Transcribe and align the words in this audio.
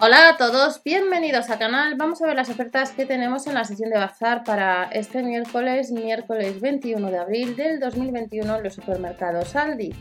Hola 0.00 0.28
a 0.28 0.36
todos, 0.36 0.80
bienvenidos 0.84 1.50
al 1.50 1.58
canal. 1.58 1.96
Vamos 1.96 2.22
a 2.22 2.26
ver 2.28 2.36
las 2.36 2.48
ofertas 2.48 2.92
que 2.92 3.04
tenemos 3.04 3.48
en 3.48 3.54
la 3.54 3.64
sesión 3.64 3.90
de 3.90 3.98
bazar 3.98 4.44
para 4.44 4.84
este 4.92 5.24
miércoles, 5.24 5.90
miércoles 5.90 6.60
21 6.60 7.10
de 7.10 7.18
abril 7.18 7.56
del 7.56 7.80
2021 7.80 8.58
en 8.58 8.62
los 8.62 8.74
supermercados 8.74 9.56
Aldi. 9.56 9.92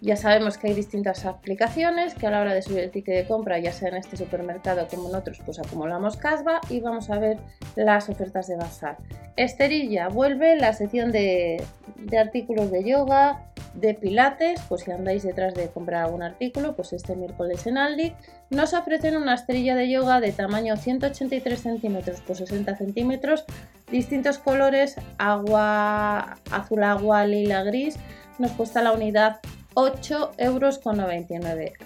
Ya 0.00 0.14
sabemos 0.14 0.58
que 0.58 0.68
hay 0.68 0.74
distintas 0.74 1.26
aplicaciones 1.26 2.14
que 2.14 2.28
a 2.28 2.30
la 2.30 2.40
hora 2.40 2.54
de 2.54 2.62
subir 2.62 2.78
el 2.78 2.92
ticket 2.92 3.16
de 3.16 3.26
compra, 3.26 3.58
ya 3.58 3.72
sea 3.72 3.88
en 3.88 3.96
este 3.96 4.16
supermercado 4.16 4.86
como 4.86 5.08
en 5.08 5.16
otros, 5.16 5.40
pues 5.44 5.58
acumulamos 5.58 6.16
casva 6.16 6.60
y 6.70 6.78
vamos 6.78 7.10
a 7.10 7.18
ver 7.18 7.38
las 7.74 8.08
ofertas 8.08 8.46
de 8.46 8.54
bazar. 8.54 8.96
Esterilla 9.34 10.06
vuelve 10.06 10.54
la 10.54 10.72
sección 10.72 11.10
de, 11.10 11.60
de 11.96 12.18
artículos 12.18 12.70
de 12.70 12.88
yoga, 12.88 13.44
de 13.76 13.94
pilates, 13.94 14.60
pues 14.68 14.82
si 14.82 14.90
andáis 14.90 15.22
detrás 15.22 15.54
de 15.54 15.68
comprar 15.68 16.04
algún 16.04 16.22
artículo, 16.22 16.74
pues 16.74 16.92
este 16.92 17.14
miércoles 17.14 17.66
en 17.66 17.78
Aldi 17.78 18.14
nos 18.50 18.74
ofrecen 18.74 19.16
una 19.16 19.34
estrella 19.34 19.74
de 19.74 19.90
yoga 19.90 20.20
de 20.20 20.32
tamaño 20.32 20.76
183 20.76 21.60
centímetros 21.60 22.20
por 22.20 22.36
60 22.36 22.76
centímetros, 22.76 23.44
distintos 23.90 24.38
colores, 24.38 24.96
agua, 25.18 26.38
azul 26.50 26.82
agua, 26.82 27.26
lila, 27.26 27.62
gris, 27.62 27.96
nos 28.38 28.52
cuesta 28.52 28.82
la 28.82 28.92
unidad 28.92 29.40
8,99 29.74 30.38
euros. 30.38 30.80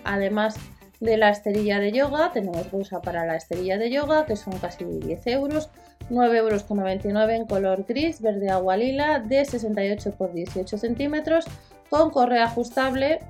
Además 0.04 0.56
de 1.00 1.16
la 1.16 1.30
esterilla 1.30 1.80
de 1.80 1.92
yoga, 1.92 2.30
tenemos 2.32 2.70
bolsa 2.70 3.00
para 3.00 3.24
la 3.26 3.36
esterilla 3.36 3.78
de 3.78 3.90
yoga, 3.90 4.26
que 4.26 4.36
son 4.36 4.58
casi 4.58 4.84
10 4.84 5.26
euros. 5.28 5.70
9,99 6.10 6.36
euros 6.36 7.30
en 7.30 7.46
color 7.46 7.84
gris, 7.86 8.20
verde 8.20 8.50
agua 8.50 8.76
lila, 8.76 9.20
de 9.20 9.44
68 9.44 10.12
por 10.12 10.32
18 10.32 10.76
centímetros, 10.76 11.46
con 11.90 12.10
correa 12.10 12.44
ajustable. 12.44 13.20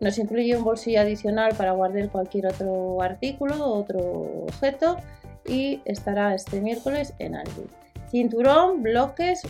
Nos 0.00 0.16
incluye 0.18 0.56
un 0.56 0.64
bolsillo 0.64 1.00
adicional 1.00 1.54
para 1.56 1.72
guardar 1.72 2.08
cualquier 2.08 2.46
otro 2.46 3.02
artículo, 3.02 3.66
otro 3.66 3.98
objeto 4.46 4.96
y 5.44 5.82
estará 5.84 6.34
este 6.34 6.60
miércoles 6.60 7.14
en 7.18 7.34
Aldi. 7.34 7.66
Cinturón, 8.08 8.82
bloques 8.82 9.42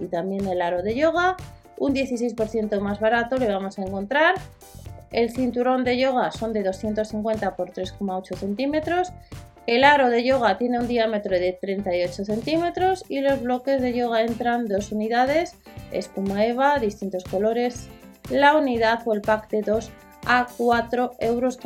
y 0.00 0.06
también 0.06 0.46
el 0.46 0.60
aro 0.60 0.82
de 0.82 0.96
yoga. 0.96 1.36
Un 1.78 1.94
16% 1.94 2.80
más 2.80 3.00
barato 3.00 3.36
le 3.36 3.48
vamos 3.48 3.78
a 3.78 3.82
encontrar. 3.82 4.34
El 5.12 5.30
cinturón 5.30 5.84
de 5.84 5.96
yoga 5.96 6.32
son 6.32 6.52
de 6.52 6.64
250 6.64 7.54
por 7.54 7.70
3,8 7.70 8.36
centímetros. 8.36 9.12
El 9.66 9.82
aro 9.84 10.10
de 10.10 10.22
yoga 10.22 10.58
tiene 10.58 10.78
un 10.78 10.88
diámetro 10.88 11.38
de 11.38 11.56
38 11.58 12.24
centímetros 12.26 13.04
y 13.08 13.20
los 13.20 13.40
bloques 13.40 13.80
de 13.80 13.94
yoga 13.94 14.20
entran 14.20 14.66
dos 14.66 14.92
unidades 14.92 15.56
espuma 15.90 16.44
Eva, 16.44 16.78
distintos 16.78 17.24
colores, 17.24 17.88
la 18.30 18.56
unidad 18.56 19.00
o 19.06 19.14
el 19.14 19.22
pack 19.22 19.48
de 19.50 19.62
2 19.62 19.90
a 20.26 20.46
4,99 20.46 21.18
euros. 21.20 21.58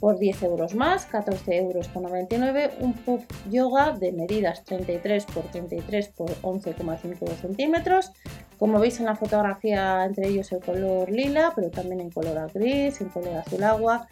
Por 0.00 0.18
10 0.18 0.42
euros 0.42 0.74
más, 0.74 1.10
14,99 1.10 1.54
euros, 1.54 2.72
un 2.80 2.92
puff 2.92 3.24
yoga 3.50 3.92
de 3.92 4.12
medidas 4.12 4.62
33 4.64 5.24
x 5.24 5.50
33 5.52 6.06
x 6.06 6.42
11,5 6.42 7.36
centímetros. 7.40 8.12
Como 8.58 8.78
veis 8.78 9.00
en 9.00 9.06
la 9.06 9.16
fotografía, 9.16 10.04
entre 10.04 10.28
ellos 10.28 10.52
el 10.52 10.60
color 10.60 11.10
lila, 11.10 11.52
pero 11.56 11.70
también 11.70 12.00
en 12.00 12.10
color 12.10 12.50
gris, 12.52 13.00
en 13.00 13.08
color 13.08 13.36
azul 13.38 13.64
agua. 13.64 14.06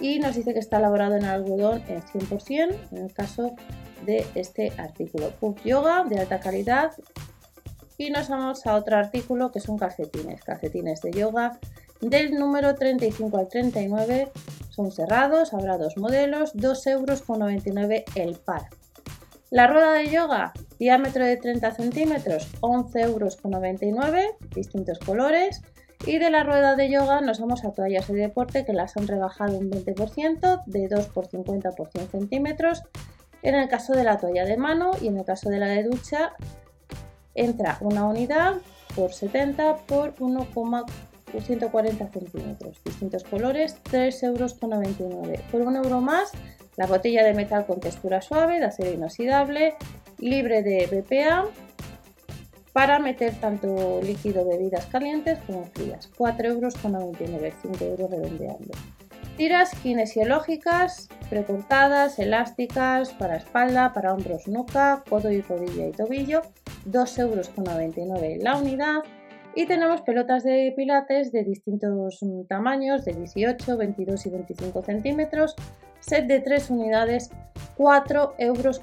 Y 0.00 0.18
nos 0.20 0.36
dice 0.36 0.52
que 0.52 0.60
está 0.60 0.78
elaborado 0.78 1.16
en 1.16 1.24
algodón 1.24 1.82
en 1.88 2.02
100% 2.02 2.76
en 2.92 2.98
el 2.98 3.12
caso 3.12 3.54
de 4.06 4.26
este 4.34 4.72
artículo. 4.78 5.30
Puff 5.40 5.64
yoga 5.64 6.04
de 6.04 6.20
alta 6.20 6.40
calidad, 6.40 6.92
y 7.98 8.10
nos 8.10 8.28
vamos 8.28 8.64
a 8.64 8.76
otro 8.76 8.96
artículo 8.96 9.50
que 9.50 9.58
son 9.58 9.76
calcetines, 9.76 10.44
calcetines 10.44 11.00
de 11.02 11.10
yoga 11.10 11.58
del 12.00 12.34
número 12.38 12.76
35 12.76 13.36
al 13.36 13.48
39. 13.48 14.30
Son 14.70 14.92
cerrados, 14.92 15.52
habrá 15.52 15.76
dos 15.76 15.96
modelos, 15.96 16.54
2,99 16.54 17.74
euros 17.74 18.04
el 18.14 18.36
par. 18.36 18.68
La 19.50 19.66
rueda 19.66 19.94
de 19.94 20.10
yoga, 20.10 20.52
diámetro 20.78 21.24
de 21.24 21.38
30 21.38 21.72
centímetros, 21.72 22.48
11,99 22.60 23.02
euros, 23.02 23.38
distintos 24.54 25.00
colores. 25.00 25.60
Y 26.08 26.18
de 26.18 26.30
la 26.30 26.42
rueda 26.42 26.74
de 26.74 26.88
yoga 26.88 27.20
nos 27.20 27.38
vamos 27.38 27.66
a 27.66 27.72
toallas 27.72 28.08
de 28.08 28.14
deporte 28.14 28.64
que 28.64 28.72
las 28.72 28.96
han 28.96 29.06
rebajado 29.06 29.58
un 29.58 29.70
20%, 29.70 30.62
de 30.64 30.88
2 30.88 31.06
por 31.08 31.26
50 31.26 31.72
por 31.72 31.90
100 31.90 32.08
centímetros. 32.08 32.82
En 33.42 33.54
el 33.54 33.68
caso 33.68 33.92
de 33.92 34.04
la 34.04 34.16
toalla 34.16 34.46
de 34.46 34.56
mano 34.56 34.92
y 35.02 35.08
en 35.08 35.18
el 35.18 35.26
caso 35.26 35.50
de 35.50 35.58
la 35.58 35.66
de 35.66 35.82
ducha 35.82 36.32
entra 37.34 37.76
una 37.82 38.06
unidad 38.06 38.54
por 38.96 39.12
70 39.12 39.76
por 39.86 40.14
1,140 40.18 42.08
centímetros. 42.08 42.82
Distintos 42.82 43.24
colores, 43.24 43.76
3,99 43.84 44.22
euros. 44.22 44.54
Por 45.52 45.60
un 45.60 45.76
euro 45.76 46.00
más, 46.00 46.32
la 46.78 46.86
botella 46.86 47.22
de 47.22 47.34
metal 47.34 47.66
con 47.66 47.80
textura 47.80 48.22
suave, 48.22 48.60
de 48.60 48.64
acero 48.64 48.92
inoxidable, 48.92 49.74
libre 50.16 50.62
de 50.62 50.86
BPA, 50.86 51.44
para 52.78 53.00
meter 53.00 53.34
tanto 53.40 54.00
líquido 54.04 54.48
bebidas 54.48 54.86
calientes 54.86 55.40
como 55.48 55.64
frías. 55.64 56.08
4,99 56.16 56.46
euros, 56.46 56.74
5 57.60 57.84
euros 57.84 58.08
redondeando. 58.08 58.70
Tiras 59.36 59.72
kinesiológicas, 59.82 61.08
precortadas, 61.28 62.20
elásticas, 62.20 63.12
para 63.14 63.38
espalda, 63.38 63.92
para 63.92 64.14
hombros, 64.14 64.46
nuca, 64.46 65.02
codo 65.08 65.32
y 65.32 65.40
rodilla 65.40 65.88
y 65.88 65.90
tobillo, 65.90 66.42
2,99 66.88 67.18
euros 67.18 68.44
la 68.44 68.56
unidad. 68.56 68.98
Y 69.56 69.66
tenemos 69.66 70.02
pelotas 70.02 70.44
de 70.44 70.72
pilates 70.76 71.32
de 71.32 71.42
distintos 71.42 72.20
tamaños, 72.48 73.04
de 73.04 73.12
18, 73.12 73.76
22 73.76 74.24
y 74.24 74.30
25 74.30 74.82
centímetros, 74.84 75.56
set 75.98 76.28
de 76.28 76.38
3 76.38 76.70
unidades, 76.70 77.32
4,99 77.76 78.38
euros. 78.38 78.80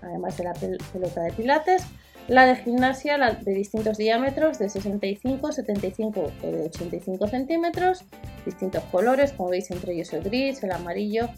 Además 0.00 0.38
de 0.38 0.44
la 0.44 0.54
pelota 0.54 1.20
de 1.20 1.32
pilates, 1.32 1.86
la 2.28 2.46
de 2.46 2.56
gimnasia 2.56 3.18
de 3.18 3.52
distintos 3.52 3.98
diámetros, 3.98 4.58
de 4.58 4.68
65, 4.68 5.52
75 5.52 6.20
o 6.42 6.46
de 6.46 6.64
85 6.64 7.26
centímetros, 7.28 8.04
distintos 8.46 8.82
colores, 8.84 9.32
como 9.32 9.50
veis 9.50 9.70
entre 9.70 9.92
ellos 9.92 10.12
el 10.12 10.22
gris, 10.22 10.62
el 10.62 10.72
amarillo, 10.72 11.28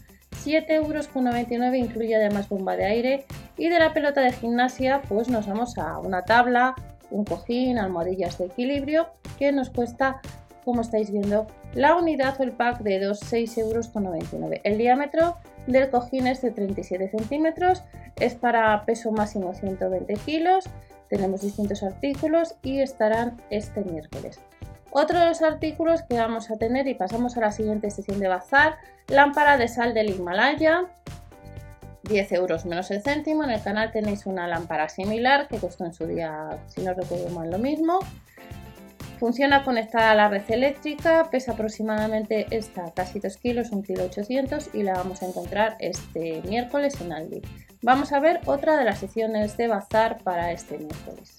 7,99 0.45 1.53
euros, 1.53 1.77
incluye 1.77 2.15
además 2.15 2.49
bomba 2.49 2.77
de 2.77 2.85
aire. 2.85 3.25
Y 3.57 3.69
de 3.69 3.79
la 3.79 3.93
pelota 3.93 4.21
de 4.21 4.33
gimnasia, 4.33 5.03
pues 5.09 5.29
nos 5.29 5.47
vamos 5.47 5.77
a 5.79 5.99
una 5.99 6.25
tabla, 6.25 6.75
un 7.11 7.25
cojín, 7.25 7.79
almohadillas 7.79 8.39
de 8.39 8.47
equilibrio, 8.47 9.09
que 9.39 9.51
nos 9.53 9.71
cuesta, 9.71 10.21
como 10.65 10.83
estáis 10.83 11.11
viendo, 11.11 11.47
la 11.75 11.97
unidad 11.97 12.39
o 12.39 12.43
el 12.43 12.53
pack 12.53 12.81
de 12.83 13.01
2,6 13.01 13.59
euros. 13.59 13.91
El 14.63 14.79
diámetro 14.79 15.37
del 15.67 15.91
cojín 15.91 16.27
es 16.27 16.43
de 16.43 16.51
37 16.51 17.09
centímetros, 17.09 17.83
es 18.17 18.35
para 18.35 18.85
peso 18.85 19.13
máximo 19.13 19.55
120 19.55 20.15
kilos, 20.25 20.65
tenemos 21.09 21.43
distintos 21.43 21.83
artículos 21.83 22.57
y 22.63 22.81
estarán 22.81 23.41
este 23.51 23.83
miércoles. 23.85 24.41
Otro 24.91 25.19
de 25.19 25.27
los 25.27 25.43
artículos 25.43 26.03
que 26.03 26.17
vamos 26.17 26.51
a 26.51 26.57
tener 26.57 26.89
y 26.89 26.95
pasamos 26.95 27.37
a 27.37 27.41
la 27.41 27.53
siguiente 27.53 27.91
sesión 27.91 28.19
de 28.19 28.29
bazar, 28.29 28.77
lámpara 29.09 29.59
de 29.59 29.69
sal 29.69 29.93
del 29.93 30.11
Himalaya, 30.11 30.87
10 32.05 32.33
euros 32.33 32.65
menos 32.65 32.91
el 32.91 33.03
céntimo. 33.03 33.45
En 33.45 33.51
el 33.51 33.63
canal 33.63 33.91
tenéis 33.91 34.27
una 34.27 34.47
lámpara 34.47 34.89
similar 34.89 35.49
que 35.49 35.59
costó 35.59 35.85
en 35.85 35.93
su 35.93 36.07
día, 36.07 36.59
si 36.69 36.83
no 36.83 36.95
recuerdo 36.95 37.29
mal, 37.31 37.51
lo 37.51 37.59
mismo. 37.59 37.99
Funciona 39.19 39.65
conectada 39.65 40.11
a 40.11 40.15
la 40.15 40.29
red 40.29 40.43
eléctrica, 40.49 41.29
pesa 41.31 41.53
aproximadamente 41.53 42.47
esta 42.51 42.93
casi 42.93 43.19
2 43.19 43.37
kilos, 43.39 43.71
1 43.73 43.83
kilo 43.83 44.05
800 44.05 44.75
y 44.75 44.83
la 44.83 44.93
vamos 44.93 45.23
a 45.23 45.27
encontrar 45.27 45.77
este 45.79 46.43
miércoles 46.43 47.01
en 47.01 47.13
Aldi. 47.13 47.41
Vamos 47.81 48.13
a 48.13 48.21
ver 48.21 48.41
otra 48.45 48.77
de 48.77 48.85
las 48.85 48.99
secciones 48.99 49.57
de 49.57 49.69
bazar 49.69 50.19
para 50.23 50.53
este 50.53 50.77
miércoles. 50.77 51.39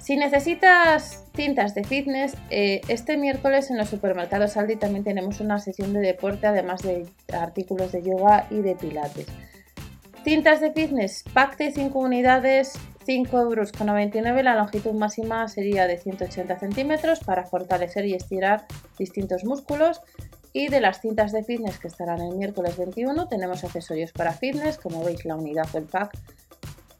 Si 0.00 0.16
necesitas 0.16 1.24
cintas 1.36 1.74
de 1.74 1.84
fitness, 1.84 2.34
eh, 2.50 2.80
este 2.88 3.16
miércoles 3.16 3.70
en 3.70 3.76
los 3.76 3.90
supermercados 3.90 4.56
Aldi 4.56 4.76
también 4.76 5.04
tenemos 5.04 5.40
una 5.40 5.58
sesión 5.58 5.92
de 5.92 6.00
deporte, 6.00 6.46
además 6.46 6.82
de 6.82 7.06
artículos 7.32 7.92
de 7.92 8.02
yoga 8.02 8.46
y 8.50 8.62
de 8.62 8.74
pilates. 8.74 9.26
Cintas 10.24 10.60
de 10.60 10.72
fitness, 10.72 11.24
pack 11.34 11.56
de 11.56 11.72
5 11.72 11.98
unidades, 11.98 12.72
5,99 13.04 14.16
euros. 14.26 14.44
La 14.44 14.54
longitud 14.54 14.92
máxima 14.92 15.48
sería 15.48 15.86
de 15.86 15.98
180 15.98 16.58
centímetros 16.58 17.20
para 17.20 17.44
fortalecer 17.44 18.06
y 18.06 18.14
estirar 18.14 18.66
distintos 18.98 19.44
músculos. 19.44 20.00
Y 20.52 20.68
de 20.68 20.80
las 20.80 21.00
cintas 21.00 21.32
de 21.32 21.42
fitness 21.44 21.78
que 21.78 21.88
estarán 21.88 22.20
el 22.20 22.36
miércoles 22.36 22.76
21, 22.76 23.26
tenemos 23.28 23.64
accesorios 23.64 24.12
para 24.12 24.32
fitness, 24.32 24.76
como 24.76 25.02
veis 25.02 25.24
la 25.24 25.36
unidad 25.36 25.66
o 25.72 25.78
el 25.78 25.84
pack 25.84 26.18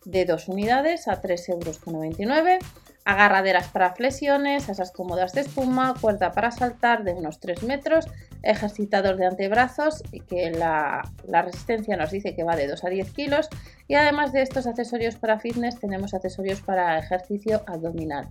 de 0.05 0.25
2 0.25 0.49
unidades 0.49 1.07
a 1.07 1.21
3,99 1.21 1.49
euros 1.51 2.59
agarraderas 3.05 3.69
para 3.69 3.95
flexiones, 3.95 4.69
asas 4.69 4.93
cómodas 4.93 5.33
de 5.33 5.43
espuma, 5.43 5.95
cuerda 6.01 6.33
para 6.33 6.51
saltar 6.51 7.05
de 7.05 7.13
unos 7.13 7.41
3 7.41 7.63
metros, 7.65 8.07
ejercitador 8.43 9.17
de 9.17 9.27
antebrazos 9.27 10.03
que 10.29 10.51
la, 10.51 11.03
resistencia 11.27 11.97
nos 11.97 12.11
dice 12.11 12.35
que 12.35 12.45
va 12.45 12.57
de 12.57 12.69
2 12.69 12.85
a 12.85 12.89
10 12.89 13.13
kilos 13.13 13.49
y 13.89 13.95
además 13.95 14.33
de 14.33 14.43
estos 14.43 14.67
accesorios 14.67 15.17
para 15.17 15.39
fitness 15.39 15.79
tenemos 15.79 16.15
accesorios 16.15 16.61
para 16.61 16.99
ejercicio 16.99 17.63
abdominal. 17.67 18.29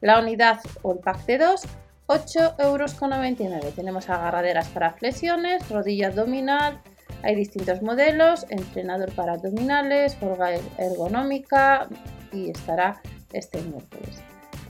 La 0.00 0.18
unidad 0.18 0.60
o 0.82 0.92
el 0.92 0.98
pack 0.98 1.24
de 1.26 1.38
2 1.38 1.62
8,99 2.10 3.54
euros. 3.54 3.74
Tenemos 3.76 4.10
agarraderas 4.10 4.66
para 4.70 4.94
flexiones, 4.94 5.68
rodilla 5.68 6.08
abdominal, 6.08 6.80
hay 7.22 7.36
distintos 7.36 7.82
modelos, 7.82 8.46
entrenador 8.50 9.12
para 9.14 9.34
abdominales, 9.34 10.16
forga 10.16 10.50
ergonómica 10.78 11.88
y 12.32 12.50
estará 12.50 13.00
este 13.32 13.60
miércoles. 13.62 14.22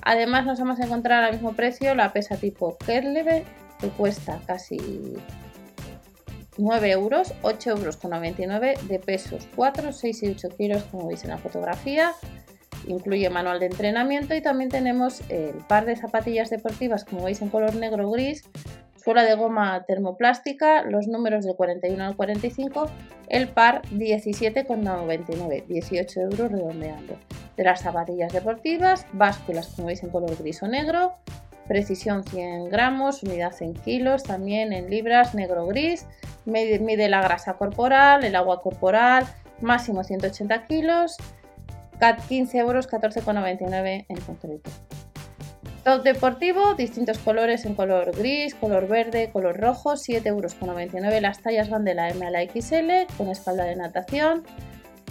Además 0.02 0.46
nos 0.46 0.58
vamos 0.58 0.80
a 0.80 0.84
encontrar 0.84 1.24
al 1.24 1.32
mismo 1.32 1.52
precio 1.52 1.94
la 1.94 2.12
pesa 2.12 2.36
tipo 2.36 2.76
Kerleve 2.78 3.44
que 3.80 3.88
cuesta 3.88 4.40
casi 4.46 4.78
9 6.58 6.90
euros, 6.90 7.34
8 7.42 7.70
euros 7.70 7.96
con 7.96 8.10
99 8.10 8.74
de 8.88 8.98
pesos 8.98 9.48
4, 9.56 9.92
6 9.92 10.22
y 10.22 10.30
8 10.30 10.48
kilos 10.56 10.82
como 10.84 11.08
veis 11.08 11.24
en 11.24 11.30
la 11.30 11.38
fotografía. 11.38 12.12
Incluye 12.86 13.28
manual 13.28 13.60
de 13.60 13.66
entrenamiento 13.66 14.34
y 14.34 14.40
también 14.40 14.70
tenemos 14.70 15.20
el 15.28 15.56
par 15.68 15.84
de 15.84 15.96
zapatillas 15.96 16.50
deportivas 16.50 17.04
como 17.04 17.24
veis 17.24 17.42
en 17.42 17.50
color 17.50 17.74
negro 17.74 18.10
gris, 18.10 18.44
suela 18.96 19.22
de 19.22 19.34
goma 19.34 19.84
termoplástica, 19.86 20.82
los 20.82 21.06
números 21.06 21.44
de 21.44 21.54
41 21.54 22.04
al 22.04 22.16
45, 22.16 22.90
el 23.28 23.48
par 23.48 23.82
17,99, 23.92 25.66
18 25.66 26.20
euros 26.20 26.52
redondeando. 26.52 27.18
De 27.56 27.64
las 27.64 27.80
zapatillas 27.80 28.32
deportivas, 28.32 29.06
básculas 29.12 29.68
como 29.68 29.88
veis 29.88 30.02
en 30.02 30.10
color 30.10 30.36
gris 30.38 30.62
o 30.62 30.68
negro, 30.68 31.16
precisión 31.68 32.24
100 32.24 32.70
gramos, 32.70 33.22
unidad 33.22 33.54
en 33.60 33.74
kilos, 33.74 34.22
también 34.22 34.72
en 34.72 34.90
libras, 34.90 35.34
negro 35.34 35.66
gris, 35.66 36.06
mide, 36.44 37.08
la 37.08 37.22
grasa 37.22 37.54
corporal, 37.54 38.24
el 38.24 38.34
agua 38.34 38.60
corporal, 38.60 39.24
máximo 39.60 40.02
180 40.02 40.66
kilos, 40.66 41.16
15 42.28 42.58
euros, 42.58 42.88
14,99 42.88 44.06
en 44.08 44.20
concreto. 44.20 44.70
Top 45.84 46.02
deportivo, 46.02 46.74
distintos 46.74 47.18
colores 47.18 47.64
en 47.64 47.74
color 47.74 48.14
gris, 48.16 48.54
color 48.54 48.86
verde, 48.86 49.30
color 49.32 49.58
rojo, 49.58 49.92
7,99 49.92 50.26
euros. 50.26 51.22
Las 51.22 51.40
tallas 51.40 51.70
van 51.70 51.84
de 51.84 51.94
la 51.94 52.10
M 52.10 52.26
a 52.26 52.30
la 52.30 52.42
XL 52.42 53.14
con 53.16 53.28
espalda 53.28 53.64
de 53.64 53.76
natación. 53.76 54.42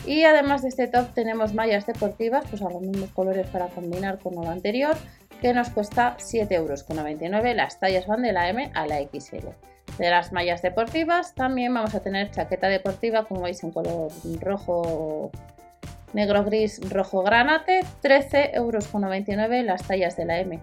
Y 0.06 0.24
además 0.24 0.62
de 0.62 0.70
este 0.70 0.88
top 0.88 1.14
tenemos 1.14 1.54
mallas 1.54 1.86
deportivas, 1.86 2.46
pues 2.50 2.62
a 2.62 2.70
los 2.70 2.82
mismos 2.82 3.12
colores 3.12 3.48
para 3.48 3.68
combinar 3.68 4.20
con 4.20 4.36
lo 4.36 4.50
anterior, 4.50 4.96
que 5.42 5.54
nos 5.54 5.70
cuesta 5.70 6.18
7,99 6.18 6.54
euros. 6.54 7.56
Las 7.56 7.80
tallas 7.80 8.08
van 8.08 8.22
de 8.22 8.34
la 8.34 8.50
M 8.50 8.72
a 8.74 8.88
la 8.88 9.00
XL. 9.00 9.48
De 9.98 10.10
las 10.10 10.32
mallas 10.32 10.62
deportivas 10.62 11.34
también 11.36 11.74
vamos 11.74 11.94
a 11.96 12.00
tener 12.00 12.32
chaqueta 12.32 12.68
deportiva, 12.68 13.26
como 13.26 13.42
veis 13.42 13.64
en 13.64 13.72
color 13.72 14.12
rojo, 14.40 15.32
negro 16.14 16.44
gris, 16.46 16.80
rojo 16.90 17.22
granate, 17.22 17.82
13,99 18.02 18.54
euros 18.54 19.66
las 19.66 19.84
tallas 19.84 20.16
de 20.16 20.26
la 20.26 20.40
M 20.40 20.60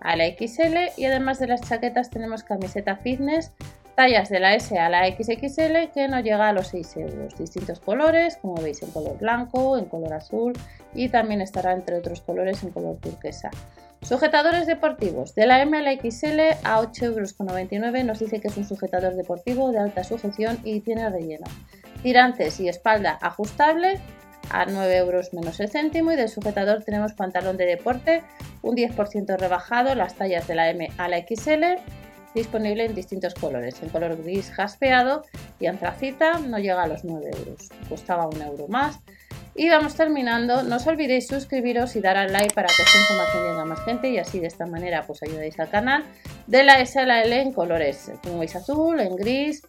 a 0.00 0.16
la 0.16 0.26
XL. 0.26 0.98
Y 0.98 1.06
además 1.06 1.38
de 1.38 1.46
las 1.46 1.62
chaquetas 1.62 2.10
tenemos 2.10 2.44
camiseta 2.44 2.96
fitness 2.96 3.52
tallas 3.94 4.28
de 4.28 4.40
la 4.40 4.54
S 4.54 4.78
a 4.78 4.88
la 4.88 5.06
XXL 5.06 5.92
que 5.92 6.08
no 6.08 6.20
llega 6.20 6.48
a 6.48 6.52
los 6.52 6.68
6 6.68 6.96
euros. 6.96 7.36
Distintos 7.36 7.80
colores, 7.80 8.36
como 8.40 8.54
veis 8.54 8.82
en 8.82 8.90
color 8.90 9.18
blanco, 9.18 9.78
en 9.78 9.86
color 9.86 10.12
azul 10.12 10.52
y 10.94 11.08
también 11.08 11.40
estará 11.40 11.72
entre 11.72 11.96
otros 11.96 12.20
colores 12.20 12.62
en 12.62 12.70
color 12.70 12.98
turquesa. 12.98 13.50
Sujetadores 14.02 14.66
deportivos. 14.66 15.34
De 15.34 15.46
la 15.46 15.62
M 15.62 15.78
a 15.78 15.82
la 15.82 15.92
XL 15.92 16.40
a 16.62 16.82
8,99 16.82 17.86
euros 17.86 18.04
nos 18.04 18.18
dice 18.18 18.40
que 18.40 18.48
es 18.48 18.56
un 18.56 18.66
sujetador 18.66 19.14
deportivo 19.14 19.72
de 19.72 19.78
alta 19.78 20.04
sujeción 20.04 20.58
y 20.62 20.80
tiene 20.80 21.08
relleno. 21.08 21.46
Tirantes 22.02 22.60
y 22.60 22.68
espalda 22.68 23.18
ajustable 23.22 23.98
a 24.50 24.66
9 24.66 24.96
euros 24.98 25.32
menos 25.32 25.58
el 25.60 25.70
céntimo 25.70 26.12
y 26.12 26.16
del 26.16 26.28
sujetador 26.28 26.84
tenemos 26.84 27.14
pantalón 27.14 27.56
de 27.56 27.64
deporte 27.64 28.22
un 28.60 28.76
10% 28.76 29.38
rebajado 29.38 29.94
las 29.94 30.16
tallas 30.16 30.46
de 30.46 30.54
la 30.54 30.68
M 30.68 30.90
a 30.98 31.08
la 31.08 31.18
XL 31.18 31.80
disponible 32.34 32.84
en 32.84 32.94
distintos 32.94 33.34
colores 33.34 33.82
en 33.82 33.88
color 33.88 34.16
gris 34.22 34.50
jaspeado 34.50 35.22
y 35.60 35.66
antracita 35.66 36.38
no 36.38 36.58
llega 36.58 36.82
a 36.82 36.86
los 36.86 37.04
9 37.04 37.30
euros 37.32 37.68
costaba 37.88 38.26
un 38.26 38.42
euro 38.42 38.68
más 38.68 39.00
y 39.56 39.68
vamos 39.68 39.94
terminando, 39.94 40.64
no 40.64 40.76
os 40.76 40.86
olvidéis 40.88 41.28
suscribiros 41.28 41.94
y 41.94 42.00
dar 42.00 42.16
al 42.16 42.32
like 42.32 42.52
para 42.54 42.66
que 42.66 42.82
esta 42.82 42.98
información 42.98 43.44
llegue 43.44 43.60
a 43.60 43.64
más 43.64 43.84
gente 43.84 44.10
y 44.10 44.18
así 44.18 44.40
de 44.40 44.48
esta 44.48 44.66
manera 44.66 45.04
pues 45.06 45.22
ayudáis 45.22 45.58
al 45.60 45.70
canal. 45.70 46.04
De 46.48 46.64
la 46.64 46.80
S 46.80 46.98
a 46.98 47.06
la 47.06 47.22
L 47.22 47.40
en 47.40 47.52
colores, 47.52 48.10
como 48.24 48.40
veis 48.40 48.56
azul, 48.56 48.98
en 48.98 49.14
gris, 49.14 49.62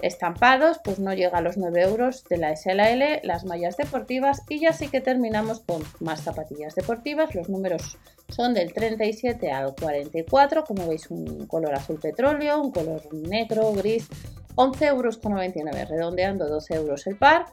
estampados, 0.00 0.78
pues 0.82 0.98
no 0.98 1.12
llega 1.14 1.38
a 1.38 1.40
los 1.40 1.56
9 1.56 1.82
euros 1.82 2.24
de 2.24 2.36
la 2.38 2.52
S 2.52 2.70
a 2.70 2.74
la 2.74 2.90
L, 2.90 3.20
las 3.24 3.44
mallas 3.44 3.76
deportivas 3.76 4.42
y 4.48 4.60
ya 4.60 4.72
sí 4.72 4.88
que 4.88 5.00
terminamos 5.00 5.60
con 5.60 5.82
más 6.00 6.22
zapatillas 6.22 6.74
deportivas. 6.74 7.34
Los 7.34 7.48
números 7.48 7.98
son 8.28 8.54
del 8.54 8.72
37 8.72 9.50
al 9.50 9.74
44, 9.74 10.64
como 10.64 10.86
veis 10.86 11.10
un 11.10 11.46
color 11.46 11.74
azul 11.74 11.98
petróleo, 12.00 12.60
un 12.60 12.72
color 12.72 13.02
negro, 13.12 13.72
gris, 13.72 14.08
11,99 14.56 14.88
euros, 14.88 15.88
redondeando 15.88 16.48
12 16.48 16.74
euros 16.74 17.06
el 17.06 17.16
par 17.16 17.46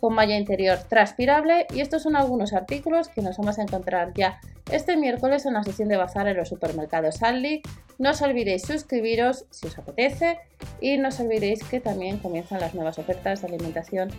con 0.00 0.14
malla 0.14 0.36
interior 0.36 0.78
transpirable 0.88 1.66
y 1.74 1.80
estos 1.80 2.02
son 2.02 2.16
algunos 2.16 2.52
artículos 2.52 3.08
que 3.08 3.22
nos 3.22 3.36
vamos 3.36 3.58
a 3.58 3.62
encontrar 3.62 4.12
ya 4.14 4.40
este 4.70 4.96
miércoles 4.96 5.46
en 5.46 5.54
la 5.54 5.62
sesión 5.62 5.88
de 5.88 5.96
bazar 5.96 6.28
en 6.28 6.36
los 6.36 6.48
supermercados 6.48 7.22
Aldi. 7.22 7.62
No 7.98 8.10
os 8.10 8.22
olvidéis 8.22 8.62
suscribiros 8.62 9.46
si 9.50 9.66
os 9.66 9.78
apetece 9.78 10.38
y 10.80 10.96
no 10.98 11.08
os 11.08 11.20
olvidéis 11.20 11.64
que 11.64 11.80
también 11.80 12.18
comienzan 12.18 12.60
las 12.60 12.74
nuevas 12.74 12.98
ofertas 12.98 13.42
de 13.42 13.48
alimentación 13.48 14.10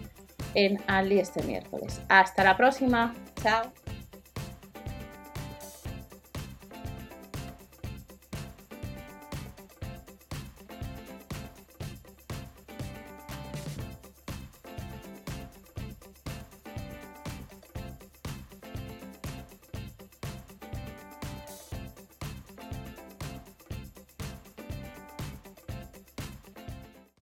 en 0.56 0.80
Aldi 0.88 1.20
este 1.20 1.44
miércoles. 1.44 2.02
Hasta 2.10 2.44
la 2.44 2.58
próxima, 2.58 3.14
chao. 3.42 3.72